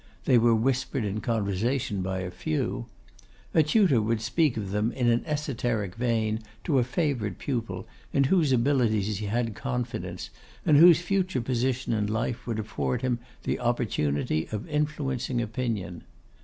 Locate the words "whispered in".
0.55-1.21